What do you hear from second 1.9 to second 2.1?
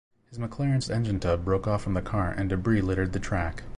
the